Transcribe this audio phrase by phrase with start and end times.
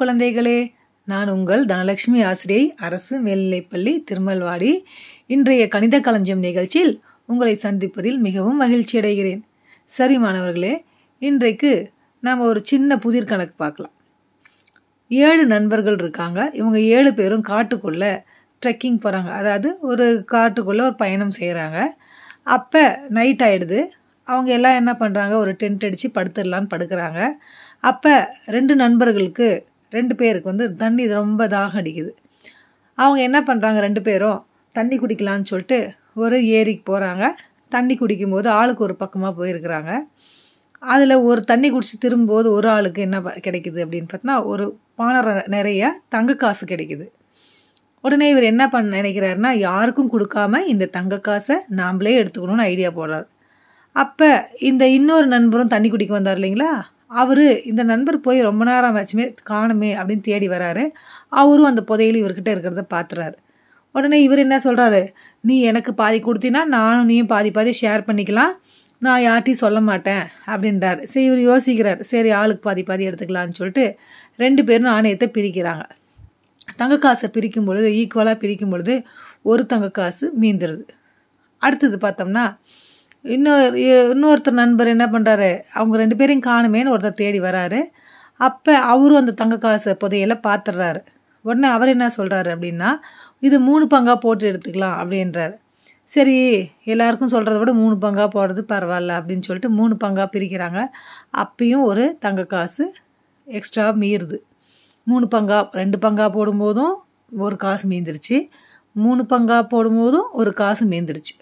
[0.00, 0.58] குழந்தைகளே
[1.04, 4.70] நான் உங்கள் தனலட்சுமி ஆசிரியை அரசு மேல்நிலைப்பள்ளி திருமல்வாடி.
[5.26, 9.42] இன்றைய கணித களஞ்சியம் நிகழ்ச்சியில் உங்களை சந்திப்பதில் மிகவும் மகிழ்ச்சி அடைகிறேன்.
[9.90, 10.74] சரி மாணவர்களே
[11.22, 11.72] இன்றைக்கு
[12.20, 13.94] நாம் ஒரு சின்ன புதிர் கணக்கு பார்க்கலாம்.
[15.10, 16.40] ஏழு நண்பர்கள் இருக்காங்க.
[16.52, 18.12] இவங்க ஏழு பேரும் காட்டுக்குள்ளே
[18.62, 21.78] ட்ரெக்கிங் போகிறாங்க அதாவது ஒரு காட்டுக்குள்ளே ஒரு பயணம் செய்கிறாங்க
[22.56, 22.82] அப்போ
[23.16, 23.80] நைட் ஆகிடுது
[24.26, 27.20] அவங்க எல்லாம் என்ன பண்ணுறாங்க ஒரு டென்ட் அடித்து படுத்துடலான்னு படுக்கிறாங்க.
[27.80, 28.12] அப்போ
[28.56, 29.48] ரெண்டு நண்பர்களுக்கு
[29.90, 32.10] ரெண்டு பேருக்கு வந்து தண்ணி ரொம்ப தாகம் அடிக்குது.
[32.94, 34.46] அவங்க என்ன பண்ணுறாங்க ரெண்டு பேரும்?
[34.72, 37.28] தண்ணி குடிக்கலான்னு சொல்லிட்டு ஒரு ஏரிக்கு போகிறாங்க
[37.68, 39.96] தண்ணி குடிக்கும்போது ஆளுக்கு ஒரு பக்கமாக போயிருக்கிறாங்க.
[40.78, 46.00] அதில் ஒரு தண்ணி குடிச்சு திரும்பும்போது ஒரு ஆளுக்கு என்ன ப- கிடைக்குது அப்படின்னு பார்த்தோன்னா ஒரு பானை நிறைய
[46.08, 47.08] தங்க காசு கிடைக்குது.
[48.00, 53.26] உடனே இவர் என்ன பண்ண நினைக்கிறாருன்னா யாருக்கும் கொடுக்காம இந்த தங்க காசை நாம்ளே எடுத்துக்கணும்னு ஐடியா போடுறார்.
[53.92, 56.70] அப்போ இந்த இன்னொரு நண்பரும் தண்ணி குடிக்க வந்தார் இல்லைங்களா?
[57.10, 60.84] அவர் இந்த நண்பர் போய் ரொம்ப நேரம் ஆச்சுமே காணுமே அப்படின்னு தேடி வராரு.
[61.40, 63.36] அவரும் அந்த புதையில் இவர்கிட்ட இருக்கிறத பார்த்துறாரு
[63.94, 65.02] உடனே இவர் என்ன சொல்கிறாரு
[65.48, 68.52] நீ எனக்கு பாதி கொடுத்தினா நானும் நீயும் பாதி பாதி ஷேர் பண்ணிக்கலாம்.
[69.06, 71.00] நான் யார்ட்டையும் சொல்ல மாட்டேன் அப்படின்றார்.
[71.12, 72.00] சரி இவர் யோசிக்கிறார்.
[72.10, 73.84] சரி ஆளுக்கு பாதி பாதி எடுத்துக்கலாம்னு சொல்லிட்டு
[74.44, 75.84] ரெண்டு பேரும் நாணயத்தை பிரிக்கிறாங்க.
[76.80, 78.94] தங்க காசை பிரிக்கும் பொழுது ஈக்குவலாக பிரிக்கும் பொழுது
[79.50, 80.84] ஒரு தங்க காசு மீந்துருது.
[81.62, 82.44] அடுத்தது பார்த்தோம்னா
[83.34, 83.78] இன்னொரு
[84.14, 87.80] இன்னொருத்தர் நண்பர் என்ன பண்ணுறாரு அவங்க ரெண்டு பேரையும் காணுமேன்னு ஒருத்தர் தேடி வராரு.
[88.46, 91.00] அப்போ அவரும் அந்த தங்க காசை புதையல பார்த்துடுறாரு
[91.42, 92.90] உடனே அவர் என்ன சொல்கிறாரு அப்படின்னா
[93.40, 95.54] இது மூணு பங்காக போட்டு எடுத்துக்கலாம் அப்படின்றாரு.
[96.14, 96.36] சரி
[96.84, 100.80] எல்லாருக்கும் சொல்கிறத விட மூணு பங்காக போடுறது பரவாயில்ல அப்படின்னு சொல்லிட்டு மூணு பங்காக பிரிக்கிறாங்க.
[101.42, 102.84] அப்பயும் ஒரு தங்க காசு
[103.44, 104.38] எக்ஸ்ட்ரா மீறுது.
[105.04, 106.94] மூணு பங்கா ரெண்டு பங்காக போடும்போதும்
[107.44, 108.38] ஒரு காசு மீந்துருச்சு.
[108.92, 111.34] மூணு பங்காக போடும்போதும் ஒரு காசு மீந்துருச்சு.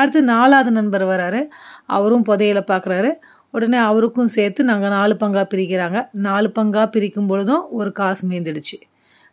[0.00, 1.40] அடுத்து நாலாவது நண்பர் வராரு.
[1.86, 3.10] அவரும் புதையலை பார்க்குறாரு.
[3.52, 5.98] உடனே அவருக்கும் சேர்த்து நாங்கள் நாலு பங்காக பிரிக்கிறாங்க.
[6.26, 8.78] நாலு பங்காக பிரிக்கும் பொழுதும் ஒரு காசு மீந்துடுச்சு.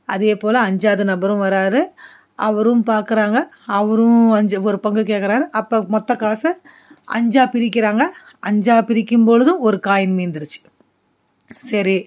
[0.07, 1.81] அதே போல் அஞ்சாவது நபரும் வராரு.
[2.47, 3.37] அவரும் பார்க்குறாங்க.
[3.79, 6.51] அவரும் அஞ்சு ஒரு பங்கு கேட்குறாரு அப்போ மொத்த காசை
[7.17, 8.03] அஞ்சாக பிரிக்கிறாங்க.
[8.49, 10.59] அஞ்சாக பிரிக்கும் பொழுதும் ஒரு காயின் மீந்துருச்சு.
[11.71, 11.97] சரி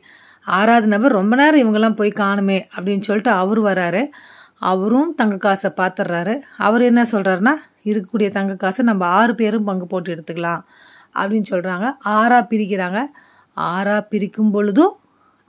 [0.59, 4.03] ஆறாவது நபர் ரொம்ப நேரம் இவங்கெல்லாம் போய் காணுமே அப்படின்னு சொல்லிட்டு அவர் வராரு.
[4.60, 7.54] அவரும் தங்க காசை பார்த்துட்றாரு அவர் என்ன சொல்கிறாருன்னா
[7.84, 10.62] இருக்கக்கூடிய தங்க காசை நம்ம ஆறு பேரும் பங்கு போட்டு எடுத்துக்கலாம்
[11.15, 13.00] அப்படின்னு சொல்கிறாங்க ஆறாக பிரிக்கிறாங்க.
[13.56, 14.94] ஆறாக பிரிக்கும் பொழுதும்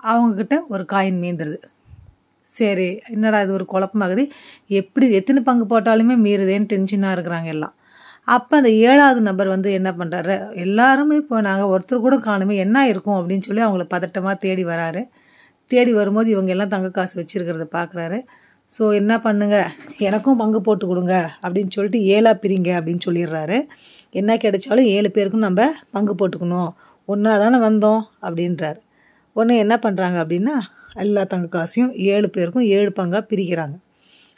[0.03, 1.59] அவங்கக்கிட்ட ஒரு காயின் மீந்துருது.
[2.47, 4.23] சரி என்னடா இது ஒரு குழப்பமாகுது?
[4.79, 7.75] எப்படி எத்தனை பங்கு போட்டாலுமே மீறுதேன்னு டென்ஷனாக இருக்கிறாங்க எல்லாம்.
[8.27, 10.35] அப்போ அந்த ஏழாவது நபர் வந்து என்ன பண்ணுறாரு
[10.65, 15.01] எல்லாருமே இப்போ நாங்கள் ஒருத்தர் கூட காணுமே என்ன இருக்கும் அப்படின்னு சொல்லி அவங்கள பதட்டமாக தேடி வராரு.
[15.71, 18.19] தேடி வரும்போது இவங்க எல்லாம் தங்க காசு வச்சிருக்கிறத பார்க்குறாரு
[18.75, 19.57] ஸோ என்ன பண்ணுங்க?
[20.07, 23.57] எனக்கும் பங்கு போட்டு கொடுங்க அப்படின்னு சொல்லிட்டு ஏழா பிரிங்க அப்படின்னு சொல்லிடுறாரு.
[24.19, 26.71] என்ன கிடைச்சாலும் ஏழு பேருக்கும் நம்ம பங்கு போட்டுக்கணும்.
[27.05, 28.79] ஒன்றா தானே வந்தோம் அப்படின்றாரு.
[29.35, 30.55] உடனே என்ன பண்ணுறாங்க அப்படின்னா
[31.03, 33.75] எல்லா தங்க காசையும் ஏழு பேருக்கும் ஏழு பங்காக பிரிக்கிறாங்க.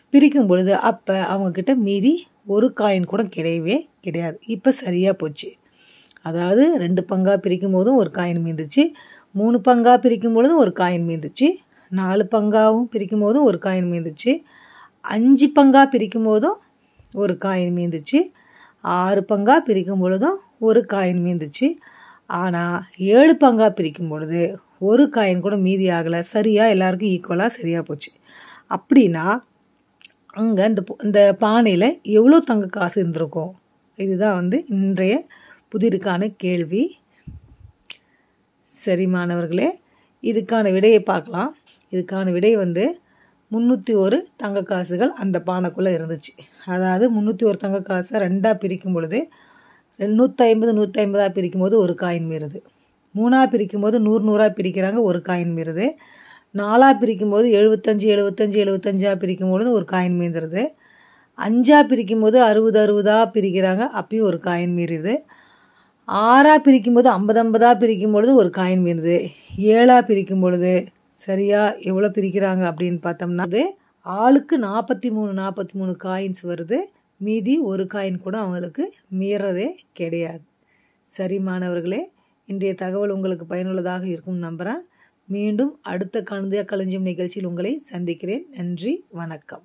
[0.10, 2.14] பிரிக்கும் பொழுது அப்போ அவங்கக்கிட்ட மீதி
[2.56, 4.38] ஒரு காயின் கூட கிடையவே கிடையாது.
[4.56, 5.50] இப்போ சரியாக போச்சு.
[6.22, 8.84] அதாவது ரெண்டு பங்காக பிரிக்கும் போதும் ஒரு காயின் மீந்துச்சு.
[9.32, 11.48] மூணு பங்காக பிரிக்கும் பொழுதும் ஒரு காயின் மீந்துச்சு.
[12.00, 14.32] நாலு பங்காகவும் பிரிக்கும் போதும் ஒரு காயின் மீந்துச்சு.
[15.06, 16.58] அஞ்சு பங்காக பிரிக்கும் போதும்
[17.22, 18.20] ஒரு காயின் மீந்துச்சு.
[18.84, 20.38] ஆறு பங்காக பிரிக்கும் பொழுதும்
[20.68, 21.68] ஒரு காயின் மீந்துச்சு.
[22.42, 22.78] ஆனால்
[23.16, 24.42] ஏழு பங்காக பிரிக்கும் பொழுது
[24.90, 26.20] ஒரு காயின் கூட மீதி ஆகலை.
[26.36, 28.12] சரியாக எல்லாருக்கும் ஈக்குவலாக சரியாக போச்சு.
[28.76, 29.26] அப்படின்னா
[30.42, 31.88] அங்கே இந்த இந்த பானையில்
[32.18, 33.52] எவ்வளோ தங்க காசு இருந்திருக்கும்?
[34.00, 35.16] இதுதான் வந்து இன்றைய
[35.72, 36.84] புதிருக்கான கேள்வி.
[38.70, 39.68] சரி மாணவர்களே
[40.30, 41.52] இதுக்கான விடையை பார்க்கலாம்.
[41.94, 42.84] இதுக்கான விடை வந்து
[43.52, 46.32] முந்நூற்றி ஒரு தங்க காசுகள் அந்த பானைக்குள்ளே இருந்துச்சு.
[46.74, 49.20] அதாவது முந்நூற்றி ஒரு தங்க காசை ரெண்டாக பிரிக்கும் பொழுது
[50.20, 52.60] நூற்றி ஐம்பது நூற்றி ஐம்பதாக பிரிக்கும் போது ஒரு காயின் மீறுது.
[53.16, 55.88] மூணாக பிரிக்கும் போது நூறு நூறாக பிரிக்கிறாங்க ஒரு காயின் மீறுது.
[56.62, 60.64] நாலாக பிரிக்கும் போது எழுபத்தஞ்சி எழுபத்தஞ்சி எழுபத்தஞ்சாக பிரிக்கும் பொழுது ஒரு காயின் மீந்துருது.
[61.38, 65.16] அஞ்சாக பிரிக்கும் போது அறுபது அறுபதாக பிரிக்கிறாங்க அப்பயும் ஒரு காயின் மீறிடுது.
[66.08, 72.08] ஆறாக பிரிக்கும் போது ஐம்பது ஐம்பதாக பிரிக்கும் பொழுது ஒரு காயின் மீறுது ஏழாக பிரிக்கும் பொழுது சரியாக எவ்வளோ
[72.08, 76.78] பிரிக்கிறாங்க அப்படின்னு பார்த்தோம்னா அது ஆளுக்கு நாற்பத்தி மூணு நாற்பத்தி மூணு காயின்ஸ் வருது.
[77.18, 80.44] மீதி ஒரு காயின் கூட அவங்களுக்கு மீறதே கிடையாது.
[81.06, 82.10] சரி மாணவர்களே
[82.46, 84.82] இன்றைய தகவல் உங்களுக்கு பயனுள்ளதாக இருக்கும் நம்புகிறேன்
[85.26, 88.46] மீண்டும் அடுத்த கணித களஞ்சியம் நிகழ்ச்சியில் உங்களை சந்திக்கிறேன்.
[88.52, 89.64] நன்றி வணக்கம்.